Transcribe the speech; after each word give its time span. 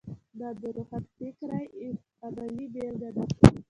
دا 0.39 0.49
د 0.61 0.63
روښانفکرۍ 0.75 1.65
عملي 2.25 2.65
بېلګه 2.73 3.09
ده. 3.15 3.23